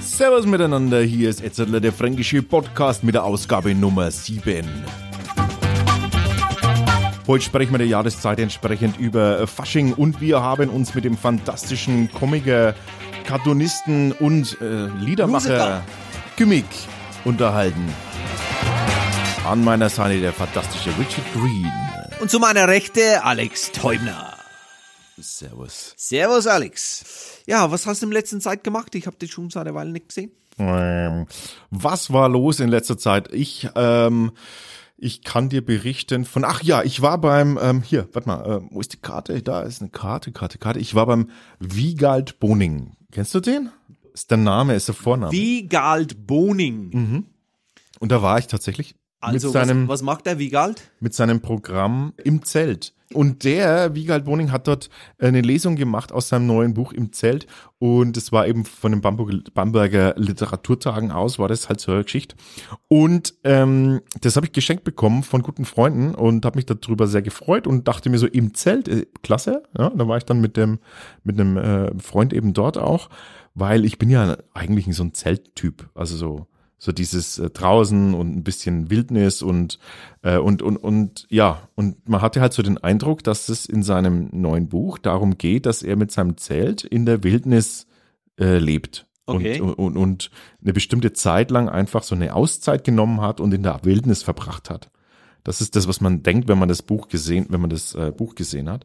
[0.00, 4.64] Servus miteinander, hier ist Etzerler, der fränkische Podcast mit der Ausgabe Nummer 7.
[7.26, 12.12] Heute sprechen wir der Jahreszeit entsprechend über Fasching und wir haben uns mit dem fantastischen
[12.12, 12.74] Komiker,
[13.26, 15.82] Cartoonisten und äh, Liedermacher
[16.36, 16.66] Gimmick
[17.24, 17.88] unterhalten.
[19.48, 21.72] An meiner Seite der fantastische Richard Green.
[22.20, 24.33] Und zu meiner Rechte Alex Teubner.
[25.18, 25.94] Servus.
[25.96, 27.42] Servus, Alex.
[27.46, 28.94] Ja, was hast du in letzter Zeit gemacht?
[28.94, 30.32] Ich habe dich schon seit einer Weile nicht gesehen.
[30.58, 31.26] Ähm,
[31.70, 33.32] was war los in letzter Zeit?
[33.32, 34.32] Ich, ähm,
[34.96, 38.60] ich kann dir berichten von, ach ja, ich war beim, ähm, hier, warte mal, äh,
[38.70, 39.42] wo ist die Karte?
[39.42, 40.78] Da ist eine Karte, Karte, Karte.
[40.78, 42.92] Ich war beim Wiegald Boning.
[43.12, 43.70] Kennst du den?
[44.12, 45.32] Ist der Name, ist der Vorname.
[45.32, 47.26] Wiegald Boning.
[47.98, 50.82] Und da war ich tatsächlich Also, mit seinem, was, was macht der Wiegald?
[51.00, 52.94] mit seinem Programm im Zelt.
[53.14, 57.46] Und der, Wiegald Boning, hat dort eine Lesung gemacht aus seinem neuen Buch im Zelt.
[57.78, 62.04] Und es war eben von den Bamberger, Bamberger Literaturtagen aus, war das halt so eine
[62.04, 62.36] Geschichte.
[62.88, 67.22] Und ähm, das habe ich geschenkt bekommen von guten Freunden und habe mich darüber sehr
[67.22, 69.62] gefreut und dachte mir so, im Zelt, äh, klasse.
[69.76, 70.78] Ja, da war ich dann mit dem
[71.22, 73.10] mit einem äh, Freund eben dort auch,
[73.54, 75.88] weil ich bin ja eigentlich so ein Zelttyp.
[75.94, 76.46] Also so
[76.78, 79.78] so dieses äh, draußen und ein bisschen Wildnis und
[80.22, 83.82] äh, und und und ja und man hatte halt so den Eindruck, dass es in
[83.82, 87.86] seinem neuen Buch darum geht, dass er mit seinem Zelt in der Wildnis
[88.38, 89.06] äh, lebt.
[89.26, 89.58] Okay.
[89.60, 90.30] Und, und, und
[90.62, 94.68] eine bestimmte Zeit lang einfach so eine Auszeit genommen hat und in der Wildnis verbracht
[94.68, 94.90] hat.
[95.44, 98.12] Das ist das, was man denkt, wenn man das Buch gesehen, wenn man das äh,
[98.14, 98.84] Buch gesehen hat.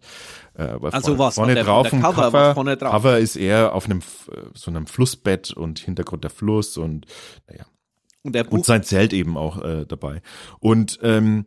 [0.56, 2.92] Äh, Also vorne, was, vorne von der- drauf der Cover, Cover, vorne drauf?
[2.92, 4.04] Cover ist eher auf einem äh,
[4.54, 7.06] so einem Flussbett und Hintergrund der Fluss und
[7.50, 7.66] naja
[8.24, 8.52] Und Buch.
[8.52, 10.22] und sein Zelt eben auch äh, dabei.
[10.60, 11.46] Und ähm,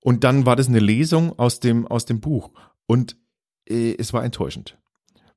[0.00, 2.50] und dann war das eine Lesung aus dem aus dem Buch
[2.86, 3.16] und
[3.68, 4.78] äh, es war enttäuschend,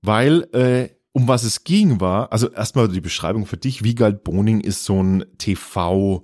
[0.02, 4.62] weil äh, um was es ging war, also erstmal die Beschreibung für dich, Wiegald Boning
[4.62, 6.24] ist so ein TV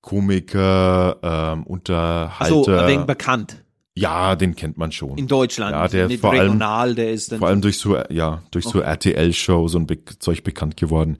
[0.00, 2.40] Komiker, ähm, Unterhalter.
[2.40, 3.64] also, ein wenig bekannt.
[3.98, 5.18] Ja, den kennt man schon.
[5.18, 5.72] In Deutschland.
[5.72, 7.38] Ja, der vor allem- regional, der ist dann.
[7.38, 11.18] Vor allem durch so, ja, durch so RTL-Shows und Be Zeug bekannt geworden.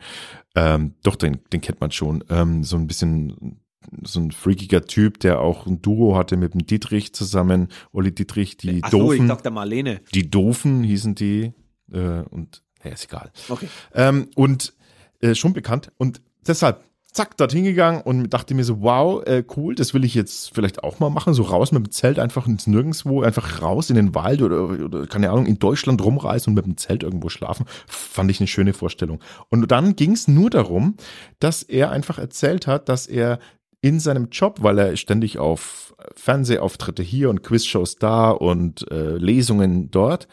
[0.55, 2.25] Ähm, doch, den, den kennt man schon.
[2.31, 3.61] Ähm, so ein bisschen
[4.03, 7.69] so ein freakiger Typ, der auch ein Duo hatte mit dem Dietrich zusammen.
[7.93, 9.29] Olli Dietrich, die Ach so, ich Doofen.
[9.29, 10.01] dachte Marlene.
[10.15, 11.53] die Doofen hießen die.
[11.93, 13.31] Äh, und, ja, ist egal.
[13.49, 13.69] Okay.
[13.95, 14.75] Ähm, und
[15.21, 15.91] äh, schon bekannt.
[15.97, 16.85] Und deshalb,
[17.19, 20.85] zack, dort hingegangen und dachte mir so, wow, äh, cool, das will ich jetzt vielleicht
[20.85, 21.35] auch mal machen.
[21.35, 25.07] So raus mit dem Zelt, einfach ins Nirgendwo, einfach raus in den Wald oder, oder
[25.09, 27.67] keine Ahnung, in Deutschland rumreisen und mit dem Zelt irgendwo schlafen.
[27.89, 29.19] Fand ich eine schöne Vorstellung.
[29.49, 30.95] Und dann ging es nur darum,
[31.41, 33.41] dass er einfach erzählt hat, dass er
[33.81, 39.91] in seinem Job, weil er ständig auf Fernsehauftritte hier und Quizshows da und äh, Lesungen
[39.91, 40.29] dort,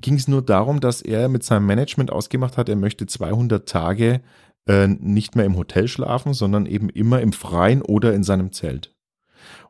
[0.00, 4.22] ging es nur darum, dass er mit seinem Management ausgemacht hat, er möchte 200 Tage
[4.66, 8.94] äh, nicht mehr im Hotel schlafen, sondern eben immer im Freien oder in seinem Zelt.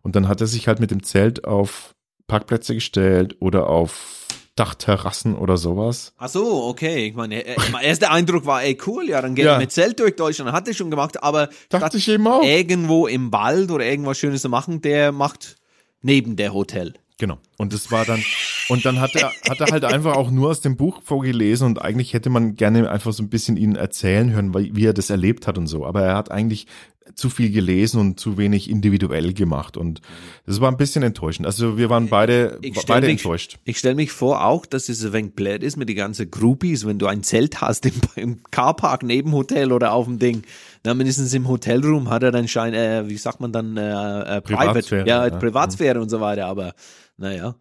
[0.03, 1.95] Und dann hat er sich halt mit dem Zelt auf
[2.29, 4.27] Parkplätze gestellt oder auf
[4.57, 6.15] Dachterrassen oder sowas.
[6.17, 7.07] Ach so, okay.
[7.09, 9.53] Ich meine, mein erster Eindruck war, ey, cool, ja, dann geht Ja.
[9.55, 10.51] er mit Zelt durch Deutschland.
[10.53, 12.43] Hat er schon gemacht, aber Dachte ich eben auch.
[12.43, 15.57] irgendwo im Wald oder irgendwas Schönes zu machen, der macht
[16.01, 16.95] neben der Hotel.
[17.19, 17.39] Genau.
[17.57, 18.23] Und das war dann,
[18.69, 21.81] und dann hat er, hat er halt einfach auch nur aus dem Buch vorgelesen und
[21.81, 25.47] eigentlich hätte man gerne einfach so ein bisschen ihn erzählen hören, wie er das erlebt
[25.47, 25.87] hat und so.
[25.87, 26.67] Aber er hat eigentlich
[27.15, 30.01] zu viel gelesen und zu wenig individuell gemacht und
[30.45, 31.47] das war ein bisschen enttäuschend.
[31.47, 33.59] Also wir waren beide, beide mich- enttäuscht.
[33.65, 36.87] Ich stelle mich vor auch, dass es ein wenig blöd ist mit die ganzen Groupies,
[36.87, 40.43] wenn du ein Zelt hast im, im Carpark neben Hotel oder auf dem Ding.
[40.85, 43.81] Na, mindestens im Hotelroom hat er dann Schein, äh, wie sagt man dann, äh,
[44.37, 45.37] äh, Private, Privatsphäre, ja, ja.
[45.37, 46.75] Privatsphäre und so weiter, aber
[47.17, 47.55] naja.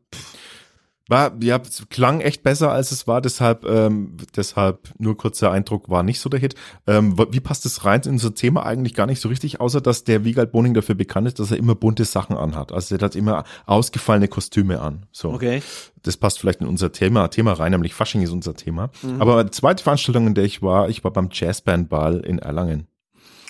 [1.07, 5.87] War, ja, es klang echt besser als es war, deshalb, ähm, deshalb nur kurzer Eindruck
[5.89, 6.55] war nicht so der Hit.
[6.87, 10.03] Ähm, wie passt das rein in unser Thema eigentlich gar nicht so richtig, außer dass
[10.03, 12.71] der Wiegald Boning dafür bekannt ist, dass er immer bunte Sachen anhat.
[12.71, 15.05] Also der hat immer ausgefallene Kostüme an.
[15.11, 15.31] So.
[15.31, 15.61] Okay.
[16.01, 18.89] Das passt vielleicht in unser Thema, Thema rein, nämlich Fasching ist unser Thema.
[19.19, 22.87] Aber die zweite Veranstaltung, in der ich war, ich war beim Jazzbandball in Erlangen.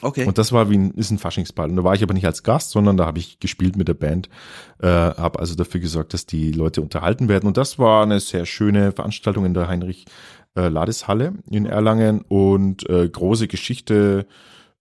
[0.06, 0.26] Okay.
[0.26, 1.68] Und das war wie ein, ist ein Faschingsball.
[1.68, 3.96] Und da war ich aber nicht als Gast, sondern da habe ich gespielt mit der
[3.96, 4.30] Band,
[4.80, 7.48] äh, habe also dafür gesorgt, dass die Leute unterhalten werden.
[7.48, 10.06] Und das war eine sehr schöne Veranstaltung in der Heinrich
[10.56, 14.28] äh, Ladeshalle in Erlangen und äh, große Geschichte,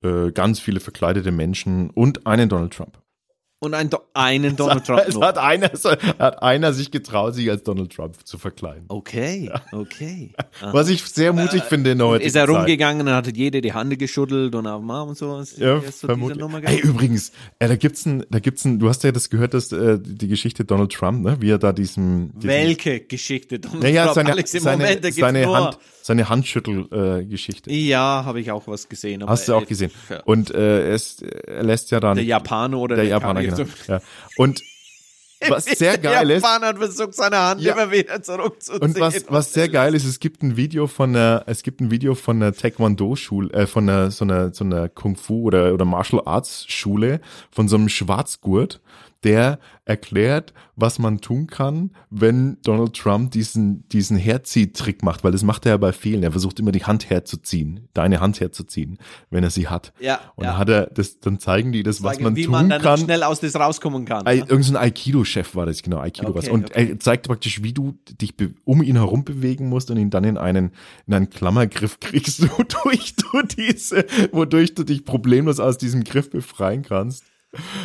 [0.02, 2.98] äh, ganz viele verkleidete Menschen und einen Donald Trump.
[3.64, 7.50] Und ein, Do einen Donald Trump Es hat einer, es hat einer sich getraut, sich
[7.50, 8.84] als Donald Trump zu verkleiden.
[8.88, 10.32] Okay, okay.
[10.72, 12.56] Was ich sehr mutig finde in der heutigen Ist er Zeit.
[12.56, 15.38] rumgegangen und hat jeder die Hand geschüttelt und auf Arm und so.
[15.40, 16.38] Ist Ja, so vermutlich.
[16.38, 16.94] Nummer Ey, gegangen?
[16.94, 19.98] übrigens, äh, da gibt's ein, da gibt's ein, du hast ja das gehört, dass äh,
[20.00, 24.14] die Geschichte Donald Trump, ne, wie er da diesem, diesem Welche Geschichte Donald naja, Trump?
[24.14, 25.56] seine, Alex, im seine, Moment, da gibt's seine nur.
[25.56, 27.72] Hand, seine Handschüttel-Geschichte.
[27.72, 29.22] Ja, habe ich auch was gesehen.
[29.22, 29.90] aber Hast du auch äh, gesehen.
[30.10, 30.20] ja.
[30.24, 33.64] Und äh, er, ist, er lässt ja dann Der Japaner oder der der, Japaner, Kanadier.
[33.86, 33.98] genau.
[33.98, 34.00] Ja.
[34.36, 34.60] Und
[35.48, 37.72] was sehr geil der ist, Japaner hat versucht, seine Hand Ja.
[37.72, 38.82] immer wieder zurückzuziehen.
[38.82, 41.90] Und was, was sehr geil ist, es gibt ein Video von einer, es gibt ein
[41.90, 46.20] Video von einer Taekwondo-Schule, äh, von einer, so einer, so einer Kung-Fu oder, oder Martial
[46.26, 48.82] Arts Schule, von so einem Schwarzgurt,
[49.24, 55.42] der erklärt, was man tun kann, wenn Donald Trump diesen, diesen Herziehtrick macht, weil das
[55.42, 56.22] macht er ja bei vielen.
[56.22, 58.98] Er versucht immer die Hand herzuziehen, deine Hand herzuziehen,
[59.30, 59.92] wenn er sie hat.
[60.00, 60.50] Ja, Und ja.
[60.50, 62.82] dann hat er das, dann zeigen die das, was Zeigen, man wie tun man dann
[62.82, 62.98] kann.
[62.98, 64.24] schnell aus das rauskommen kann.
[64.24, 64.36] Ne?
[64.36, 66.48] Irgend so ein Aikido-Chef war das, genau, Aikido Okay, was.
[66.48, 66.90] Und okay.
[66.90, 68.34] er zeigt praktisch, wie du dich
[68.64, 70.72] um ihn herum bewegen musst und ihn dann in einen,
[71.06, 76.82] in einen Klammergriff kriegst, wodurch du diese, wodurch du dich problemlos aus diesem Griff befreien
[76.82, 77.24] kannst.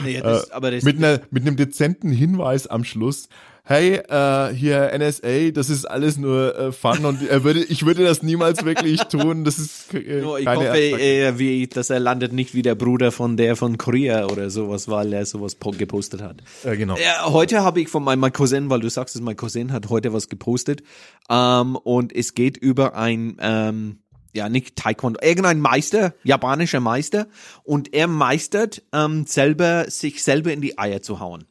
[0.03, 3.29] Nee, das, aber das, Mit einer, mit einem dezenten Hinweis am Schluss.
[3.63, 8.03] Hey, äh, hier NSA, das ist alles nur äh, Fun und er würde, ich würde
[8.03, 9.43] das niemals wirklich tun.
[9.43, 13.11] Das ist äh, nur, ich hoffe, äh, wie, dass er landet nicht wie der Bruder
[13.11, 16.37] von der von Korea oder sowas, weil er sowas po- gepostet hat.
[16.63, 16.97] äh, genau.
[16.97, 19.89] Ja, heute habe ich von meinem mein Cousin, weil du sagst es, mein Cousin hat
[19.89, 20.81] heute was gepostet.
[21.29, 23.99] Ähm, und es geht über ein, ähm,
[24.33, 27.27] ja, nicht Taekwondo, irgendein Meister, japanischer Meister.
[27.63, 31.45] Und er meistert ähm, selber, sich selber in die Eier zu hauen.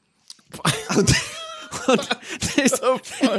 [1.86, 2.08] Und,
[2.56, 2.80] das,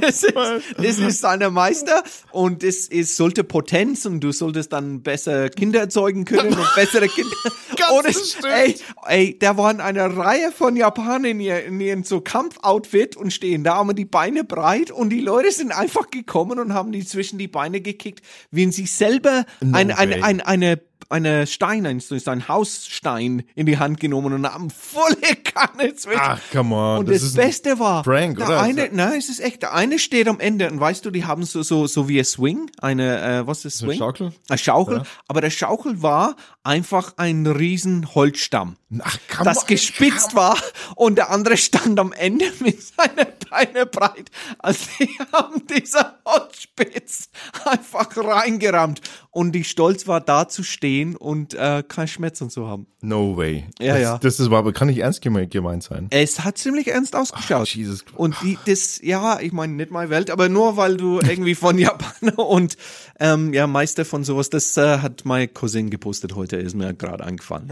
[0.02, 0.34] das, ist,
[0.78, 5.82] das ist seiner Meister und das ist, sollte Potenz und du solltest dann besser Kinder
[5.82, 7.36] erzeugen können und bessere Kinder.
[7.76, 8.46] Ganz bestimmt.
[8.46, 8.76] ey,
[9.08, 13.76] ey, da waren eine Reihe von Japanern in, in ihren so Kampfoutfit und stehen da,
[13.76, 17.48] haben die Beine breit und die Leute sind einfach gekommen und haben die zwischen die
[17.48, 18.22] Beine gekickt,
[18.52, 20.22] wie sie selber ein, ein, way.
[20.22, 25.96] ein, eine eine Stein, ein, ein Hausstein in die Hand genommen und haben volle Kanne
[25.96, 26.20] zwischen.
[26.22, 27.00] Ach, come on.
[27.00, 28.62] Und das das, Beste war, Prank, der oder?
[28.62, 31.44] eine, nein, es ist echt, der eine steht am Ende und weißt du, die haben
[31.44, 34.00] so, so, so wie ein Swing, eine, äh, was ist eine Swing?
[34.00, 34.34] Schaukel?
[34.50, 35.04] Eine Schaukel, Ja.
[35.28, 39.68] aber der Schaukel war einfach ein riesen Holzstamm, Ach, come das on.
[39.68, 40.58] gespitzt war
[40.96, 44.30] und der andere stand am Ende mit seinen Beinen breit.
[44.60, 47.30] Also die haben dieser Holzspitz
[47.66, 49.02] einfach reingerammt
[49.32, 52.88] und die Stolz war da zu stehen und äh, kein Schmerzen zu haben.
[53.02, 53.66] No way.
[53.80, 54.18] Ja, das, ja.
[54.18, 56.08] Das ist aber, kann nicht ernst geme- gemeint sein.
[56.10, 57.70] Es hat ziemlich ernst ausgeschaut.
[57.70, 58.18] Jesus Christ.
[58.18, 61.78] Und die, das, ja, ich meine, nicht meine Welt, aber nur weil du irgendwie von
[61.80, 62.78] Japaner und
[63.20, 67.24] ähm, ja, Meister von sowas, das äh, hat mein Cousin gepostet heute, ist mir gerade
[67.24, 67.70] eingefallen.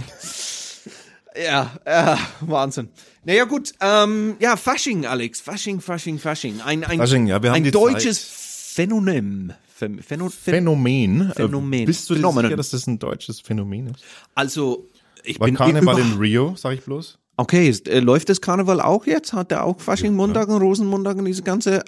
[1.44, 2.90] ja, äh, Wahnsinn.
[3.26, 6.62] Naja, gut, ähm, ja, Fasching, Alex, Fasching, Fasching, Fasching.
[6.62, 9.54] Ein, ein, Fasching, ja, wir haben ein deutsches Phänomen.
[9.80, 11.22] Phän- Phäno, Phän- Phänomen.
[11.22, 11.86] Äh, Phänomen.
[11.86, 14.04] Bist du dir sicher, dass das ein deutsches Phänomen ist?
[14.36, 14.88] Also,
[15.24, 17.20] ich War bin Karneval in Rio, sag ich bloß?
[17.38, 19.34] Okay, ist, äh, läuft das Karneval auch jetzt?
[19.34, 21.84] Hat der auch Fasching, Montag und Rosenmontag und diese ganze.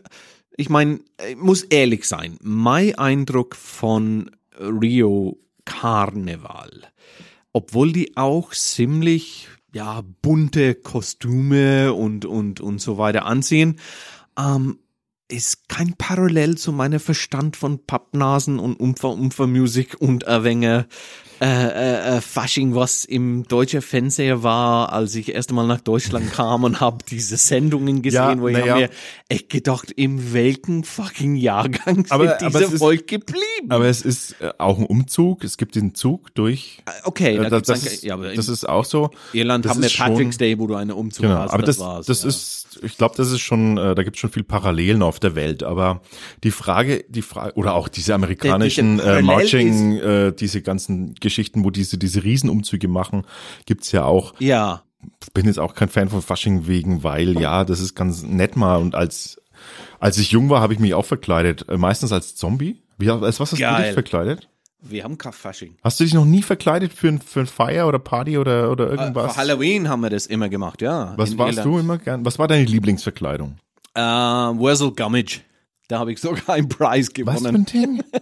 [0.57, 2.37] Ich meine, ich muss ehrlich sein.
[2.41, 6.83] Mein Eindruck von Rio Karneval,
[7.53, 13.79] obwohl die auch ziemlich ja bunte Kostüme und und und so weiter anziehen,
[14.37, 14.79] ähm,
[15.29, 20.87] ist kein Parallel zu meiner Verstand von Pappnasen und Umfer Umfer Musik und Erwänger
[21.41, 26.33] äh, äh, äh, Fasching, was im deutschen Fernseher war, als ich erst einmal nach Deutschland
[26.33, 28.75] kam und habe diese Sendungen gesehen, Ja, wo ich ja.
[28.75, 28.89] mir
[29.29, 33.39] echt gedacht, im welchen fucking Jahrgang Aber- sind aber diese es ist- Volk geblieben?
[33.69, 35.45] Aber es ist äh, auch ein Umzug.
[35.45, 36.83] Es gibt den Zug durch.
[37.05, 39.09] okay, Äh, da das, das, dann- ist, ja, aber das ist auch so.
[39.31, 41.53] Irland das haben wir ist schon- Patrick's Day, wo du einen Umzug Genau, hast.
[41.53, 42.29] aber das, war's, das ja.
[42.29, 45.35] ist, ich glaube, das ist schon, äh, da gibt es schon viel Parallelen auf der
[45.35, 45.63] Welt.
[45.63, 46.01] Aber
[46.43, 51.69] die Frage, die Frage, oder auch diese amerikanischen äh, Marching, äh, diese ganzen Geschichten, wo
[51.69, 53.25] diese diese Riesenumzüge machen,
[53.65, 54.33] gibt's ja auch.
[54.39, 54.83] ja,
[55.33, 58.75] bin jetzt auch kein Fan von Fasching wegen, weil ja, das ist ganz nett mal
[58.77, 59.41] und als
[59.99, 62.81] als ich jung war, habe ich mich auch verkleidet, äh, meistens als Zombie.
[62.97, 63.83] Wie, als was hast du Geil.
[63.85, 64.49] dich verkleidet?
[64.81, 65.75] wir haben kein Fasching.
[65.83, 68.87] Hast du dich noch nie verkleidet für ein, für ein Feier oder Party oder oder
[68.87, 69.33] Äh, irgendwas?
[69.33, 71.13] Für Halloween haben wir das immer gemacht, ja.
[71.17, 71.75] was warst Irland.
[71.75, 72.25] du immer gern?
[72.25, 73.57] Was war deine Lieblingsverkleidung?
[73.93, 75.41] Äh, Wurzel Gummidge.
[75.87, 77.55] Da habe ich sogar einen Preis Was für gewonnen.
[77.55, 78.03] ein Ding?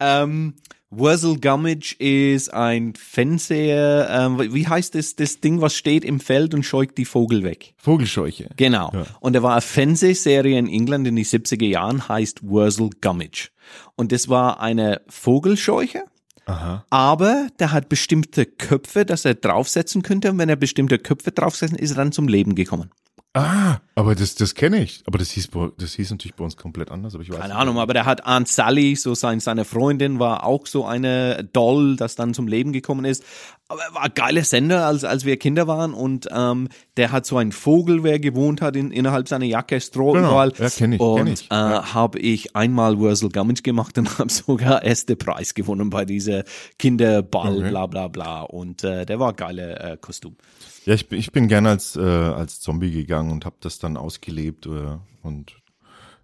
[0.00, 0.54] Ähm,
[0.90, 6.54] Wurzel Gummidge ist ein Fernseher, ähm, wie heißt das, das Ding, was steht im Feld
[6.54, 7.74] und scheucht die Vogel weg?
[7.78, 8.50] Vogelscheuche.
[8.56, 8.90] Genau.
[8.92, 9.06] Ja.
[9.20, 13.48] Und da war eine Fernsehserie in England in die 70er Jahren, heißt Wurzel Gummidge.
[13.96, 16.04] Und das war eine Vogelscheuche,
[16.46, 16.84] Aha.
[16.90, 20.30] aber der hat bestimmte Köpfe, dass er draufsetzen könnte.
[20.30, 22.90] Und wenn er bestimmte Köpfe draufsetzen, ist er dann zum Leben gekommen.
[23.34, 25.02] Ah, aber das, das kenne ich.
[25.06, 27.14] Aber das hieß, das hieß natürlich bei uns komplett anders.
[27.14, 27.60] Aber ich weiß Keine nicht.
[27.60, 31.96] Ahnung, aber der hat Aunt Sally, so sein, seine Freundin war auch so eine Doll,
[31.96, 33.22] das dann zum Leben gekommen ist.
[33.68, 37.24] Aber er war ein geiler Sender, als, als wir Kinder waren und ähm, der hat
[37.24, 40.28] so einen Vogel, wer gewohnt hat in, innerhalb seiner Jacke, Stroh Genau.
[40.28, 40.52] überall.
[40.58, 41.50] Ja, kenn ich, Und kenn ich.
[41.50, 41.94] äh, Ja.
[41.94, 46.44] habe ich einmal Wurzel Gummidge gemacht und habe sogar erste Preis gewonnen bei dieser
[46.78, 47.70] Kinderball, Okay.
[47.70, 48.42] bla bla bla.
[48.42, 50.36] Und äh, der war ein geiler äh, Kostüm.
[50.84, 53.96] Ja, ich, bin- ich bin gerne als, äh, als Zombie gegangen und habe das dann
[53.96, 54.66] ausgelebt.
[54.66, 55.52] Äh, und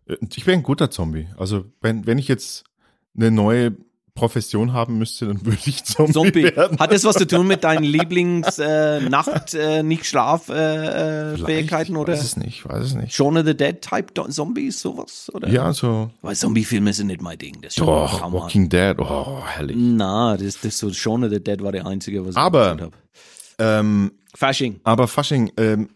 [0.07, 1.29] äh, ich wäre ein guter Zombie.
[1.39, 2.65] Also wenn, wenn ich jetzt
[3.17, 3.77] eine neue
[4.15, 6.43] Profession haben müsste, dann würde ich Zombie, Zombie.
[6.45, 6.79] werden.
[6.79, 9.83] Hat das was zu tun mit deinen Lieblings äh, äh,
[10.51, 13.15] äh, äh, oder weiß es nicht, ich weiß es nicht.
[13.15, 15.49] Shaun of the Dead Type Do- Zombies sowas oder?
[15.49, 17.61] Ja, so, Weil Zombie-Filme sind nicht mein Ding.
[17.63, 18.33] Das ist doch.
[18.33, 19.77] Walking Dead, oh, herrlich.
[19.79, 22.93] Na, das, das so Shaun of the Dead war der einzige, was Aber- ich geschaut
[22.93, 22.97] habe.
[23.61, 24.81] Ähm, Fasching.
[24.85, 25.89] aber Fasching, ähm,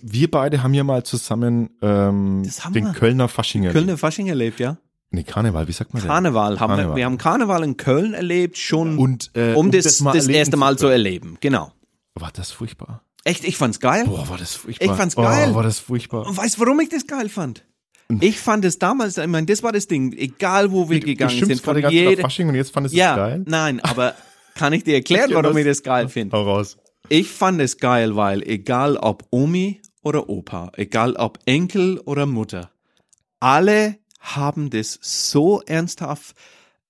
[0.00, 2.92] wir beide haben ja mal zusammen ähm, Das haben den wir.
[2.92, 3.74] Kölner Fasching erlebt.
[3.84, 4.76] Kölner Fasching erlebt, ja?
[5.10, 6.02] Nee, Karneval, wie sagt man?
[6.02, 6.76] Karneval haben wir.
[6.76, 6.96] Karneval.
[6.96, 10.78] Wir haben Karneval in Köln erlebt, schon Und, äh, um das, das, erleben erste Mal
[10.78, 11.36] zu erleben.
[11.40, 11.72] Genau.
[12.14, 13.02] War das furchtbar?
[13.24, 14.04] Echt, ich fand's geil.
[14.06, 14.86] Boah, war das furchtbar.
[14.86, 15.48] Ich fand's geil.
[15.50, 16.26] Oh, war das furchtbar.
[16.26, 17.64] Und weißt du, warum ich das geil fand?
[18.20, 21.46] Ich fand es damals, ich meine, das war das Ding, egal wo wir gegangen du
[21.46, 23.44] sind, von jeder, Fasching und jetzt fandest du ja, es geil?
[23.46, 24.14] nein, aber
[24.56, 26.36] kann ich dir erklären, warum das- ich das geil finde?
[26.36, 26.76] Hau raus.
[27.12, 32.70] Ich fand es geil, weil egal ob Omi oder Opa, egal ob Enkel oder Mutter,
[33.40, 36.36] alle haben das so ernsthaft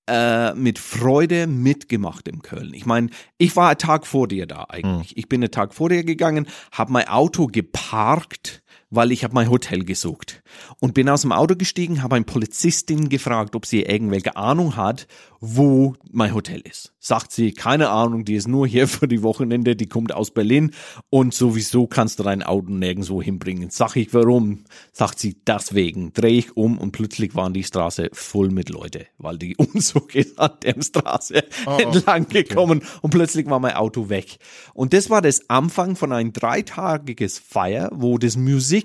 [0.06, 2.74] äh, mit Freude mitgemacht in Köln.
[2.74, 3.08] Ich meine,
[3.38, 5.16] ich war einen Tag vor dir da eigentlich.
[5.16, 9.50] Ich bin einen Tag vor dir gegangen, habe mein Auto geparkt, weil ich habe mein
[9.50, 10.42] Hotel gesucht
[10.80, 15.06] und bin aus dem Auto gestiegen, habe eine Polizistin gefragt, ob sie irgendwelche Ahnung hat,
[15.40, 16.92] wo mein Hotel ist.
[16.98, 20.72] Sagt sie, keine Ahnung, die ist nur hier für die Wochenende, die kommt aus Berlin
[21.08, 23.70] und sowieso kannst du dein Auto nirgendwo hinbringen.
[23.70, 24.64] Sag ich, warum?
[24.92, 26.12] Sagt sie, deswegen.
[26.12, 30.38] Dreh ich um und plötzlich waren die Straße voll mit Leute, weil die Umzug ist
[30.38, 31.44] an der Straße
[31.78, 34.38] entlang gekommen und plötzlich war mein Auto weg.
[34.74, 38.79] Und das war das Anfang von ein dreitagiges Feier, wo das Musik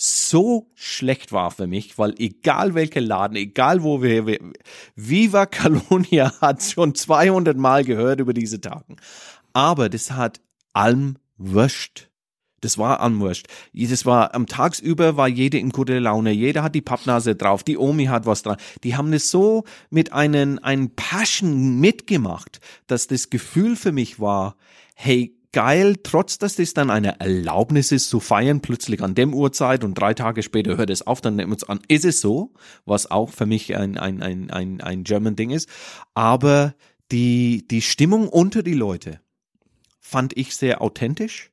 [0.00, 4.38] so schlecht war für mich, weil egal welcher Laden, egal wo wir, wir
[4.94, 8.96] Viva Calonia hat schon 200 Mal gehört über diese Tagen.
[9.52, 10.40] Aber das hat
[10.72, 12.08] allem wurscht.
[12.60, 13.46] Das war anwurscht.
[13.72, 16.32] Das war am Tagsüber war jeder in guter Laune.
[16.32, 17.62] Jeder hat die Pappnase drauf.
[17.62, 18.56] Die Omi hat was dran.
[18.82, 24.56] Die haben das so mit einem, einem Passion mitgemacht, dass das Gefühl für mich war,
[24.94, 29.84] hey, geil, trotz dass das dann eine Erlaubnis ist zu feiern, plötzlich an dem Uhrzeit
[29.84, 32.52] und drei Tage später hört es auf, dann nehmen wir uns an, ist es so,
[32.84, 35.68] was auch für mich ein, ein, ein, ein, ein German Ding ist.
[36.14, 36.74] Aber
[37.10, 39.20] die, die Stimmung unter die Leute
[40.00, 41.50] fand ich sehr authentisch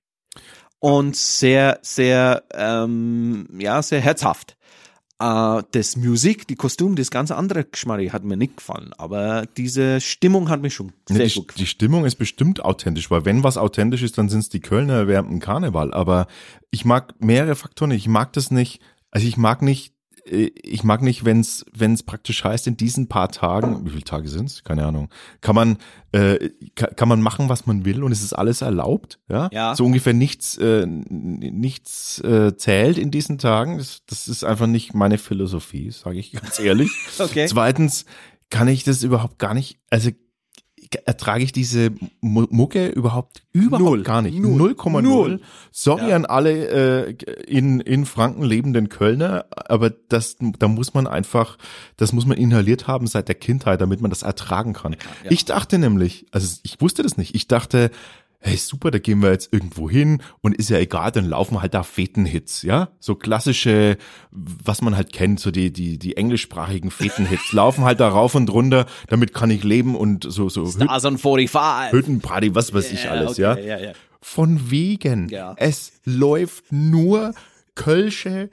[0.79, 4.57] und sehr, sehr, ähm, ja, sehr herzhaft.
[5.19, 10.01] Äh, das Musik, die Kostüm, das ganze andere Geschmack hat mir nicht gefallen, aber diese
[10.01, 11.63] Stimmung hat mich schon Nee, sehr die, gut gefallen.
[11.63, 15.07] die Stimmung ist bestimmt authentisch, weil wenn was authentisch ist, dann sind es die Kölner
[15.07, 15.93] während dem Karneval.
[15.93, 16.27] Aber
[16.69, 17.91] ich mag mehrere Faktoren.
[17.91, 19.93] Ich mag das nicht, also ich mag nicht,
[20.25, 24.03] ich mag nicht, wenn es wenn es praktisch heißt, in diesen paar Tagen, wie viele
[24.03, 24.63] Tage sind's?
[24.63, 25.09] Keine Ahnung,
[25.41, 25.77] kann man
[26.11, 29.49] äh, kann, kann man machen, was man will und es ist alles erlaubt, ja?
[29.51, 29.75] Ja.
[29.75, 33.77] So ungefähr nichts äh, nichts äh, zählt in diesen Tagen.
[33.77, 36.89] Das, das ist einfach nicht meine Philosophie, sage ich ganz ehrlich.
[37.19, 37.45] Okay.
[37.47, 38.05] Zweitens
[38.49, 40.11] kann ich das überhaupt gar nicht, also
[41.05, 44.03] ertrage ich diese Mu- Mucke überhaupt überhaupt Null.
[44.03, 44.37] gar nicht.
[44.37, 44.71] Null.
[44.73, 45.01] 0,0.
[45.01, 45.41] Null.
[45.71, 46.15] Sorry Ja.
[46.15, 47.15] an alle äh,
[47.47, 51.57] in, in Franken lebenden Kölner, aber das, da muss man einfach,
[51.97, 54.93] das muss man inhaliert haben seit der Kindheit, damit man das ertragen kann.
[54.93, 55.31] Ja.
[55.31, 57.91] Ich dachte nämlich, also ich wusste das nicht, ich dachte,
[58.45, 61.73] hey super, da gehen wir jetzt irgendwo hin und ist ja egal, dann laufen halt
[61.73, 62.89] da Fetenhits, ja?
[62.99, 63.97] So klassische,
[64.31, 68.49] was man halt kennt, so die, die, die englischsprachigen Fetenhits, laufen halt da rauf und
[68.51, 71.91] runter, damit kann ich leben und so, so Hüt Stars on 45.
[71.91, 73.57] Hüttenparty, was weiß ich Ja, alles, okay, ja?
[73.57, 73.91] ja, ja.
[74.21, 75.29] Von wegen.
[75.29, 75.55] Ja.
[75.57, 77.33] Es läuft nur
[77.75, 78.49] Kölsche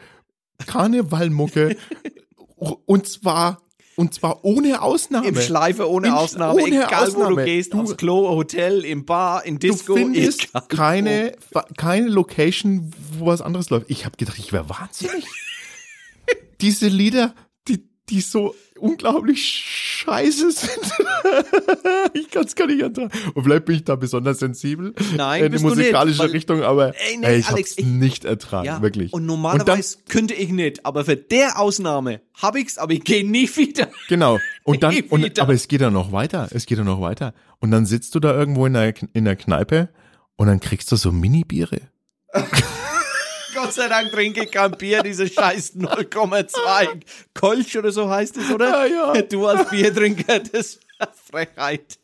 [0.66, 1.76] Karnevalmucke
[2.56, 3.60] und zwar
[3.96, 5.26] und zwar ohne Ausnahme.
[5.28, 7.44] Im Schleife ohne Im- Ausnahme, ohne egal wo du Ausnahme.
[7.44, 9.94] gehst, Du- aufs Klo, Hotel, im Bar, in Du Disco.
[9.94, 11.32] findest egal keine,
[11.76, 13.90] keine Location, wo was anderes läuft.
[13.90, 15.24] Ich habe gedacht, ich wäre wahnsinnig.
[16.60, 17.34] Diese Lieder,
[17.68, 20.70] die, die so unglaublich scheiße sind.
[22.14, 23.10] ich kann es gar nicht ertragen.
[23.34, 26.88] Und vielleicht bin ich da besonders sensibel Nein, in die nicht, musikalische weil- Richtung, aber
[26.88, 29.12] Ey, nee, ey, ich Alex, hab's ich- nicht ertragen, Ja, wirklich.
[29.12, 33.48] Und normalerweise könnte ich nicht, aber für der Ausnahme habe ich's, aber ich gehe nie
[33.56, 33.88] wieder.
[34.08, 34.38] Genau.
[34.64, 36.48] Und dann, und, aber es geht ja noch weiter.
[36.52, 37.34] Es geht ja noch weiter.
[37.58, 39.88] Und dann sitzt du da irgendwo in der, in der Kneipe
[40.36, 41.80] und dann kriegst du so Mini-Biere.
[43.72, 47.00] Gott sei Dank trinke ich kein Bier, diese scheiß 0,2
[47.32, 48.86] Kolsch oder so heißt es, oder?
[48.86, 49.22] Ja, ja.
[49.22, 50.80] Du als Biertrinker, das ist
[51.30, 51.98] Frechheit.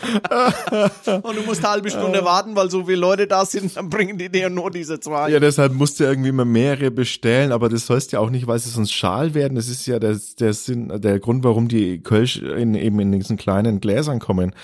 [1.22, 4.16] Und du musst eine halbe Stunde warten, weil so viele Leute da sind, dann bringen
[4.18, 5.30] die dir nur diese zwei.
[5.30, 8.58] Ja, deshalb musst du irgendwie immer mehrere bestellen, aber das sollst ja auch nicht, weil
[8.58, 9.54] sie sonst schal werden.
[9.56, 13.36] Das ist ja der, der Sinn, der Grund, warum die Kölsch in, eben in diesen
[13.36, 14.54] kleinen Gläsern kommen,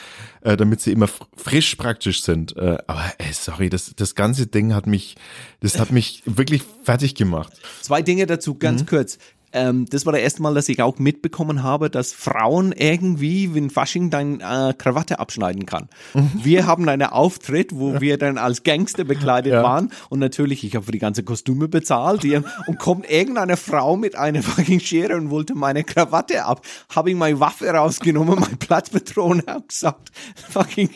[0.42, 2.56] äh, damit sie immer fr- frisch praktisch sind.
[2.56, 5.16] Äh, aber ey, sorry, das, das ganze Ding hat mich,
[5.60, 7.52] das hat mich wirklich fertig gemacht.
[7.82, 8.86] Zwei Dinge dazu, ganz Mhm.
[8.86, 9.18] kurz.
[9.54, 13.70] Ähm, das war das erste Mal, dass ich auch mitbekommen habe, dass Frauen irgendwie, wenn
[13.70, 15.88] Fasching dein äh, Krawatte abschneiden kann.
[16.12, 16.30] Mhm.
[16.42, 19.62] Wir haben einen Auftritt, wo wir dann als Gangster bekleidet Ja.
[19.62, 23.96] waren und natürlich, ich habe für die ganze Kostüme bezahlt die, und kommt irgendeine Frau
[23.96, 26.62] mit einer fucking Schere und wollte meine Krawatte ab.
[26.94, 30.10] Habe ich meine Waffe rausgenommen, mein Platzpatrone habe gesagt,
[30.50, 30.90] fucking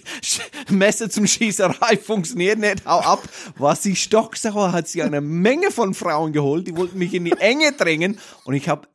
[0.70, 3.22] Messer zum Schießerei funktioniert nicht, hau ab.
[3.56, 7.32] War sie stocksauer, hat sie eine Menge von Frauen geholt, die wollten mich in die
[7.38, 8.88] Enge drängen und ich habe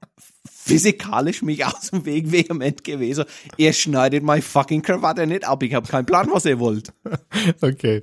[0.51, 3.25] physikalisch mich aus dem Weg vehement gewesen.
[3.57, 5.61] Ihr schneidet meine fucking Krawatte nicht ab.
[5.61, 6.91] Ich habe keinen Plan, was ihr wollt.
[7.61, 8.01] Okay.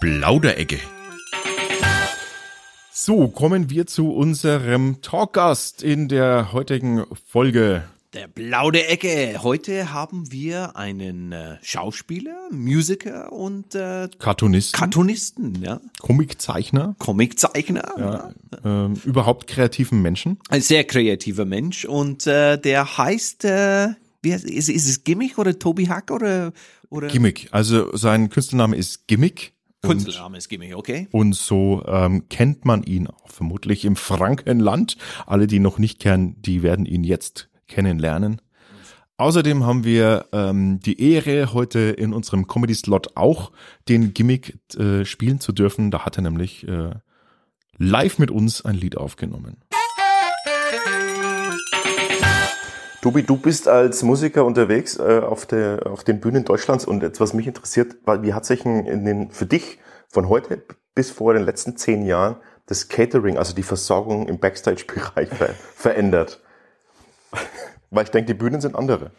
[0.00, 0.78] Plauderecke.
[2.92, 7.84] So, kommen wir zu unserem Talkgast in der heutigen Folge.
[8.12, 9.40] Der blaue Ecke.
[9.40, 17.84] Heute haben wir einen äh, Schauspieler, Musiker und äh, Cartoonisten, Cartoonisten, ja, Comiczeichner, Comiczeichner.
[17.96, 18.32] ja,
[18.64, 20.40] ähm, überhaupt kreativen Menschen.
[20.48, 23.90] Ein sehr kreativer Mensch und äh, der heißt, äh,
[24.22, 26.52] wie heißt ist, ist es Gimmick oder Toby Hack oder
[26.88, 27.46] oder Gimmick.
[27.52, 29.52] Also sein Künstlername ist Gimmick.
[29.82, 31.06] Künstlername ist Gimmick, okay?
[31.12, 34.96] und so ähm, kennt man ihn auch vermutlich im Frankenland.
[35.26, 38.42] Alle, die noch nicht kennen, die werden ihn jetzt kennenlernen.
[39.16, 43.52] Außerdem haben wir ähm, die Ehre, heute in unserem Comedy-Slot auch
[43.88, 45.90] den Gimmick äh, spielen zu dürfen.
[45.90, 46.90] Da hat er nämlich äh,
[47.76, 49.58] live mit uns ein Lied aufgenommen.
[53.02, 57.20] Tobi, du bist als Musiker unterwegs äh, auf, der, auf den Bühnen Deutschlands und jetzt,
[57.20, 60.62] was mich interessiert, wie hat sich in den, für dich von heute
[60.94, 62.36] bis vor den letzten zehn Jahren
[62.66, 66.40] das Catering, also die Versorgung im Backstage-Bereich ver verändert?
[67.90, 69.10] Weil ich denke, die Bühnen sind andere.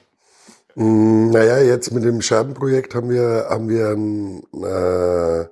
[0.75, 5.45] Mm, Naja, jetzt mit dem Scherbenprojekt haben wir, haben wir, einen, äh,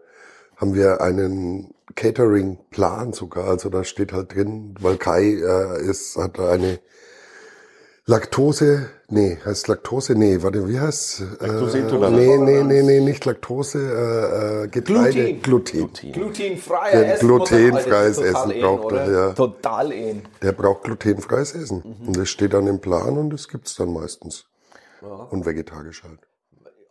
[0.58, 3.45] haben wir einen Catering-Plan sogar.
[3.45, 6.80] Also da steht halt drin, weil Kai äh, ist, hat eine
[8.10, 12.17] Laktose, nee, heißt Laktose, nee, warte, wie heißt Laktoseintoleranz.
[12.17, 15.91] Nee, nee, nee, nee, nicht Laktose, äh, äh, Getreide, Gluten.
[16.12, 19.34] Glutenfreier Ja, Essen glutenfreies Essen braucht er, ja.
[19.34, 20.24] Total in.
[20.41, 21.84] Der braucht glutenfreies Essen.
[21.84, 24.45] Und das steht dann im Plan und das gibt's dann meistens.
[25.30, 26.29] Und vegetarisch halt.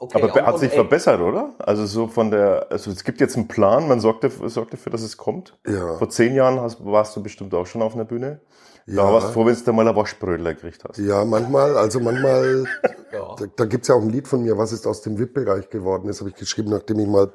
[0.01, 1.55] Okay, Aber hat sich verbessert, oder?
[1.59, 4.93] Also so von der, also es gibt jetzt einen Plan, man sorgt dafür, sorgt dafür
[4.93, 5.59] dass es kommt.
[5.67, 5.97] Ja.
[5.97, 8.41] Vor zehn Jahren hast, warst du bestimmt auch schon auf einer Bühne.
[8.87, 9.13] Da Ja.
[9.13, 10.99] warst du froh, wenn du mal ein Waschbrötler gekriegt hast.
[10.99, 12.65] Ja, manchmal, also manchmal,
[13.13, 16.09] da, da gibt's ja auch ein Lied von mir, was ist aus dem VIP-Bereich geworden
[16.09, 17.31] ist, habe ich geschrieben, nachdem ich mal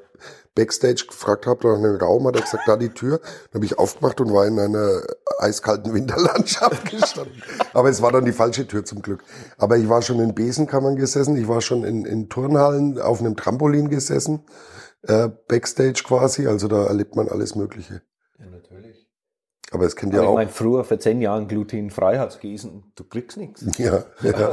[0.56, 3.20] Backstage gefragt habe nach einem Raum, hat er gesagt, da die Tür.
[3.20, 5.02] Dann habe ich aufgemacht und war in einer
[5.40, 7.42] eiskalten Winterlandschaft gestanden.
[7.74, 9.24] Aber es war dann die falsche Tür zum Glück.
[9.58, 13.36] Aber ich war schon in Besenkammern gesessen, ich war schon in, in Turnhallen auf einem
[13.36, 14.44] Trampolin gesessen,
[15.04, 18.02] äh, Backstage quasi, also da erlebt man alles Mögliche.
[18.40, 19.08] Ja, natürlich.
[19.72, 20.36] Aber es kennt Aber ihr ich auch.
[20.36, 22.92] meine, früher vor zehn Jahren glutenfrei hat's gießen.
[22.96, 23.66] Du kriegst nichts.
[23.80, 24.48] Ja, ja.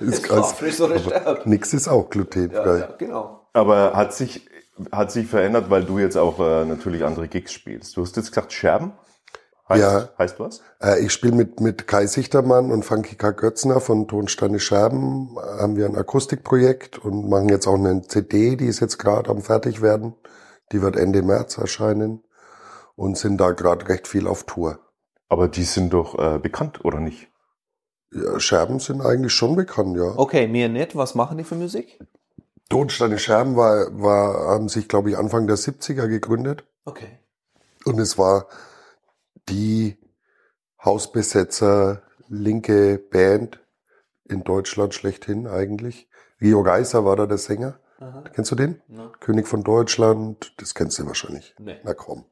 [0.00, 0.52] ist krass.
[0.52, 1.46] friss oder sterb.
[1.46, 2.88] Nix ist auch glutenfrei.
[2.98, 3.48] genau.
[3.54, 4.46] Aber hat sich,
[4.92, 7.96] hat sich verändert, weil du jetzt auch äh, natürlich andere Gigs spielst.
[7.96, 8.92] Du hast jetzt gesagt Scherben.
[9.68, 10.08] Heißt, Ja.
[10.18, 10.62] Heißt was?
[10.80, 13.32] Äh, ich spiele mit, mit Kai Sichtermann und Funky K.
[13.32, 15.36] Götzner von Tonsteine Scherben.
[15.36, 19.42] Haben wir ein Akustikprojekt und machen jetzt auch eine CD, die ist jetzt gerade am
[19.42, 20.14] Fertigwerden.
[20.72, 22.24] Die wird Ende März erscheinen
[22.96, 24.78] und sind da gerade recht viel auf Tour.
[25.28, 27.30] Aber die sind doch äh, bekannt, oder nicht?
[28.12, 30.14] Ja, Scherben sind eigentlich schon bekannt, ja.
[30.16, 30.96] Okay, mir nicht.
[30.96, 31.98] Was machen die für Musik?
[32.70, 36.64] Tonsteine Scherben war, war, haben sich, glaube ich, Anfang der 70er gegründet.
[36.86, 37.18] Okay.
[37.84, 38.46] Und es war
[39.48, 39.96] die
[40.84, 43.60] Hausbesetzer linke Band
[44.24, 46.08] in Deutschland schlechthin eigentlich.
[46.40, 47.78] Rio Reiser war da der Sänger.
[48.32, 48.80] Kennst du den?
[48.88, 49.10] Ja.
[49.18, 51.54] König von Deutschland, das kennst du wahrscheinlich.
[51.58, 51.80] Nee.
[51.82, 52.26] Na komm.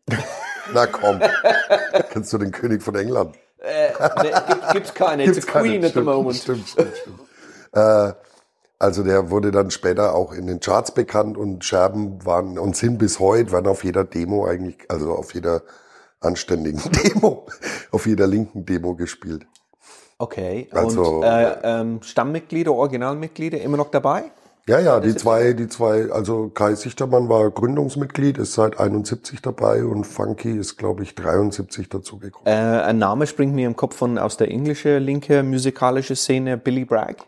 [0.73, 1.21] Na komm.
[2.11, 3.37] Kennst du den König von England?
[3.59, 3.89] Äh,
[4.23, 5.25] nee, gibt, gibt's keine.
[5.25, 5.87] It's Gibt's a queen keine.
[5.87, 6.37] at the Stimmt, moment.
[6.37, 7.19] Stimmt, stimmt, stimmt.
[7.73, 8.13] äh,
[8.79, 12.99] also der wurde dann später auch in den Charts bekannt und Scherben waren und sind
[12.99, 15.63] bis heute, werden auf jeder Demo eigentlich, also auf jeder
[16.27, 17.47] anständigen Demo,
[17.91, 19.47] auf jeder linken Demo gespielt.
[20.19, 20.69] Okay.
[20.73, 24.25] Also, und äh, ähm, Stammmitglieder, Originalmitglieder immer noch dabei?
[24.69, 29.85] Ja, ja, die zwei, die zwei, also Kai Sichtermann war Gründungsmitglied, ist seit 71 dabei
[29.85, 32.53] und Funky ist, glaube ich, 73 dazugekommen.
[32.53, 36.85] Äh, ein Name springt mir im Kopf von aus der englischen linke musikalische Szene, Billy
[36.85, 37.19] Bragg.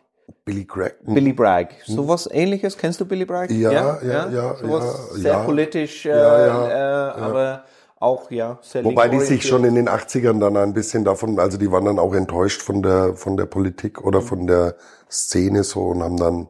[0.45, 0.97] Billy Craig.
[1.05, 1.75] Billy Bragg.
[1.87, 3.53] Sowas ähnliches, kennst du Billy Bragg?
[3.53, 5.43] Ja, ja, ja, Sowas ja, sehr ja.
[5.45, 7.65] politisch, äh, Ja, ja, äh, aber
[8.01, 11.59] auch, ja, sehr Wobei die sich schon in den 80ern dann ein bisschen davon, also
[11.59, 14.77] die waren dann auch enttäuscht von der, von der Politik oder von der
[15.11, 16.49] Szene so und haben dann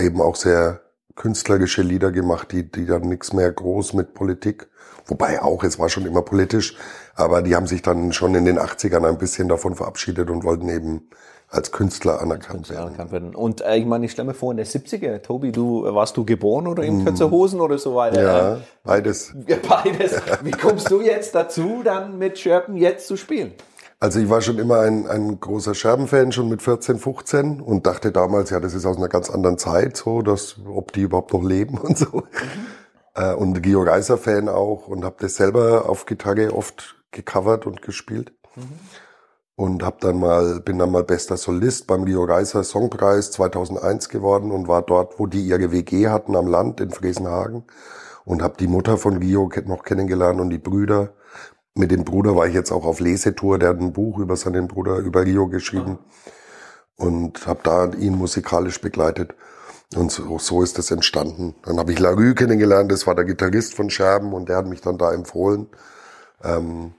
[0.00, 0.82] eben auch sehr
[1.16, 4.68] künstlerische Lieder gemacht, die, die dann nichts mehr groß mit Politik,
[5.06, 6.76] wobei auch, es war schon immer politisch,
[7.14, 10.68] aber die haben sich dann schon in den 80ern ein bisschen davon verabschiedet und wollten
[10.68, 11.08] eben
[11.54, 12.96] als Künstler anerkannt werden.
[12.96, 13.34] kann werden.
[13.34, 16.16] Und äh, ich meine, ich stelle mir vor, in der 70er, Tobi, du äh, warst
[16.16, 18.20] du geboren oder in kürzer Hosen oder so weiter?
[18.20, 18.26] Mhm.
[18.26, 19.34] Ja, beides.
[19.68, 20.20] Beides.
[20.42, 23.52] Wie kommst du jetzt dazu, dann mit Scherpen jetzt zu spielen?
[24.00, 28.12] Also ich war schon immer ein, ein großer Scherben-Fan, schon mit 14, 15 und dachte
[28.12, 31.42] damals, ja, das ist aus einer ganz anderen Zeit, so, dass, ob die überhaupt noch
[31.42, 32.24] leben und so.
[33.14, 38.32] Äh, und Georg Reiser-Fan auch und habe das selber auf Gitarre oft gecovert und gespielt.
[39.56, 44.50] Und hab dann mal, bin dann mal bester Solist beim Georg Reiser Songpreis 2001 geworden
[44.50, 47.64] und war dort, wo die ihre WG hatten am Land in Fresenhagen
[48.24, 51.14] und habe die Mutter von Georg noch kennengelernt und die Brüder.
[51.74, 54.68] Mit dem Bruder war ich jetzt auch auf Lesetour, der hat ein Buch über seinen
[54.68, 55.98] Bruder, über Rio geschrieben
[56.96, 59.34] und habe da ihn musikalisch begleitet.
[59.96, 61.54] Und so, so ist das entstanden.
[61.62, 64.80] Dann habe ich Larue kennengelernt, das war der Gitarrist von Scherben und der hat mich
[64.80, 65.68] dann da empfohlen.
[66.42, 66.94] Ähm,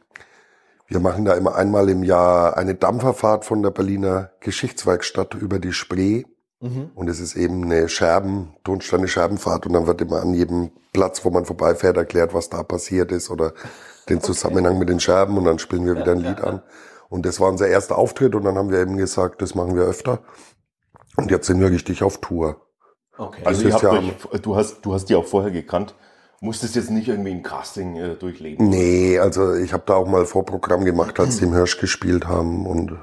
[0.87, 5.73] wir machen da immer einmal im Jahr eine Dampferfahrt von der Berliner Geschichtswerkstatt über die
[5.73, 6.23] Spree.
[6.95, 11.23] Und es ist eben eine Scherben, Tonsteine Scherbenfahrt und dann wird immer an jedem Platz,
[11.23, 13.53] wo man vorbeifährt, erklärt, was da passiert ist oder
[14.09, 16.63] den Zusammenhang mit den Scherben und dann spielen wir wieder ein Lied an.
[17.07, 19.83] Und das war unser erster Auftritt und dann haben wir eben gesagt, das machen wir
[19.83, 20.19] öfter.
[21.17, 22.65] Und jetzt sind wir richtig auf Tour.
[23.15, 23.43] Okay.
[23.45, 25.93] Also Das ihr habt ja- euch, du hast, du hast die auch vorher gekannt.
[26.41, 28.69] Musstest jetzt nicht irgendwie ein Casting äh, durchleben.
[28.69, 32.65] Nee, also ich habe da auch mal Vorprogramm gemacht, als die im Hirsch gespielt haben
[32.65, 32.97] und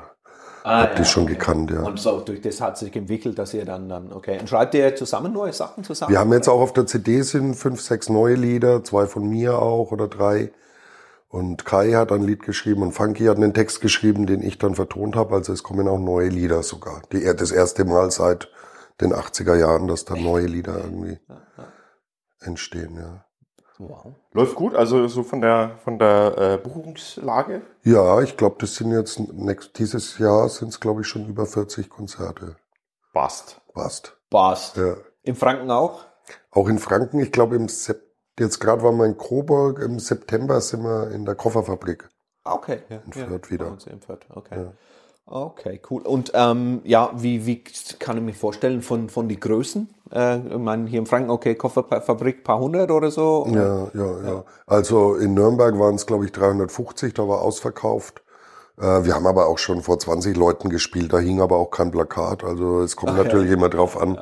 [0.64, 1.80] ah, hab die schon gekannt, ja.
[1.80, 4.38] Und so, durch das hat sich entwickelt, dass ihr dann, dann, okay.
[4.38, 6.12] Und schreibt ihr zusammen neue Sachen zusammen?
[6.12, 9.58] Wir haben jetzt auch auf der CD sind fünf, sechs neue Lieder, zwei von mir
[9.58, 10.52] auch oder drei.
[11.28, 14.74] Und Kai hat ein Lied geschrieben und Funky hat einen Text geschrieben, den ich dann
[14.74, 15.34] vertont habe.
[15.34, 17.00] Also es kommen auch neue Lieder sogar.
[17.10, 18.50] Die, das erste Mal seit
[19.00, 21.18] den 80er Jahren, dass da neue Lieder irgendwie
[22.42, 23.24] entstehen, ja.
[23.78, 24.14] Wow.
[24.32, 27.62] Läuft gut, also so von der von der äh, Buchungslage.
[27.82, 31.46] Ja, ich glaube, das sind jetzt nächst, dieses Jahr sind es, glaube ich, schon über
[31.46, 32.56] 40 Konzerte.
[33.12, 33.60] Passt.
[33.74, 34.16] Passt.
[34.30, 34.76] Passt.
[34.76, 34.96] Ja.
[35.22, 36.04] In Franken auch?
[36.50, 38.02] Auch in Franken, ich glaube im Sep
[38.38, 42.08] jetzt gerade waren wir in Coburg, im September sind wir in der Kofferfabrik.
[42.44, 42.82] Ah, Okay.
[42.88, 43.66] Ja, In Fürth wieder.
[43.66, 44.26] bei uns In Fürth.
[44.30, 44.70] Okay.
[45.32, 46.02] Okay, cool.
[46.02, 47.64] Und ähm, ja, wie, wie
[47.98, 49.88] kann ich mir vorstellen von, von die Größen?
[50.12, 53.46] Äh, ich meine, hier in Franken, okay, Kofferfabrik, paar hundert oder so.
[53.50, 54.44] Ja, ja, ja.
[54.66, 58.22] Also in Nürnberg waren es, glaube ich, 350, da war ausverkauft.
[58.78, 61.90] Äh, wir haben aber auch schon vor 20 Leuten gespielt, da hing aber auch kein
[61.90, 62.44] Plakat.
[62.44, 64.18] Also es kommt natürlich immer drauf an,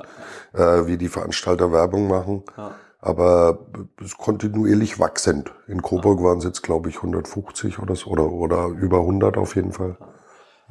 [0.53, 2.45] äh, wie die Veranstalter Werbung machen.
[3.01, 3.67] Aber
[3.99, 5.51] es ist kontinuierlich wachsend.
[5.67, 9.57] In Coburg waren es jetzt, glaube ich, 150 oder so, oder, oder über 100 auf
[9.57, 9.97] jeden Fall.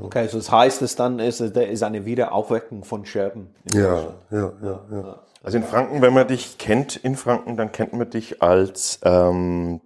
[0.02, 3.54] Okay, so das heißt, es dann ist, es ist eine Wiederaufweckung von Scherben.
[3.74, 5.20] Ja, ja, ja, ja.
[5.44, 9.82] Also in Franken, wenn man dich kennt in Franken, dann kennt man dich als ähm,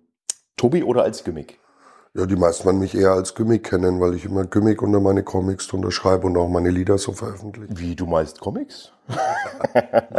[0.58, 1.60] Tobi oder als Gimmick.
[2.16, 5.24] Ja, die meisten werden mich eher als Gimmick kennen, weil ich immer Gimmick unter meine
[5.24, 7.76] Comics drunter schreibe und auch meine Lieder so veröffentliche.
[7.76, 8.92] Wie du meinst Comics?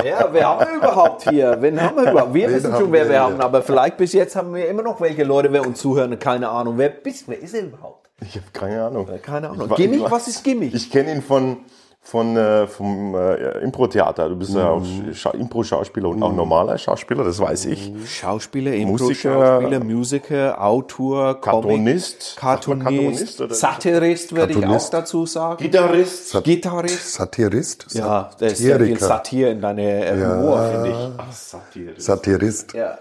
[0.05, 1.57] Ja, wer haben wir überhaupt hier?
[1.61, 2.35] Wen haben wir überhaupt?
[2.35, 4.83] Wir Wen wissen schon, wer wir wir haben, aber vielleicht bis jetzt haben wir immer
[4.83, 6.77] noch welche Leute, wer uns zuhören, keine Ahnung.
[6.77, 8.04] Wer bist wer ist er überhaupt?
[8.21, 9.09] Ich habe keine Ahnung.
[9.23, 9.71] Keine Ahnung.
[9.71, 10.75] Ich Gimmick, ich was ist Gimmick?
[10.75, 11.59] Ich kenne ihn von
[12.05, 14.29] von äh, vom äh, Impro-Theater.
[14.29, 14.83] Du bist ja auch
[15.15, 17.91] Scha Impro-Schauspieler und auch normaler Schauspieler, das weiß ich.
[18.07, 22.37] Schauspieler, Musiker, Schauspieler, Musiker, Autor, Cartoonist.
[22.39, 25.63] Cartoonist, Cartoonist oder- Satirist würde ich auch dazu sagen.
[25.63, 26.45] Gitarrist.
[26.45, 27.15] Gitarrist.
[27.15, 27.87] Satirist?
[27.95, 28.99] Ja, da ist sehr viel.
[29.01, 30.97] Satir in deine äh, Humor, finde ich.
[31.17, 32.03] Ach, Satirist.
[32.03, 32.75] Satirist.
[32.75, 32.99] Ja.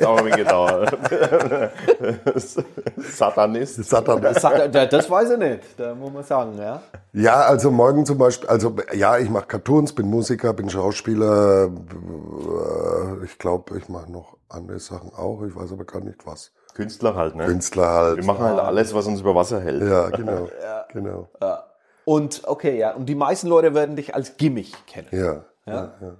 [0.00, 0.96] Dauert mir gedauert.
[2.96, 3.84] Satanist.
[3.84, 4.22] Satan.
[4.22, 6.80] Das, weiß er nicht, da muss man sagen, ja.
[7.12, 11.66] Ja, also morgen zum Beispiel, also ja, ich mache Cartoons, bin Musiker, bin Schauspieler.
[11.66, 15.42] äh, Ich glaube, ich mache noch andere Sachen auch.
[15.42, 16.52] Ich weiß aber gar nicht was.
[16.74, 17.46] Künstler halt, ne?
[17.46, 18.16] Künstler halt.
[18.18, 19.82] Wir machen halt alles, was uns über Wasser hält.
[19.82, 20.48] Ja, genau.
[20.92, 21.28] Genau.
[22.06, 22.94] Und okay, ja.
[22.94, 25.08] Und die meisten Leute werden dich als Gimmick kennen.
[25.10, 25.44] Ja.
[25.66, 25.92] ja.
[26.00, 26.16] ja.